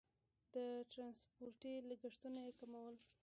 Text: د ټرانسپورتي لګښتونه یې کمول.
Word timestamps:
د 0.53 0.55
ټرانسپورتي 0.91 1.73
لګښتونه 1.89 2.39
یې 2.45 2.51
کمول. 2.59 2.95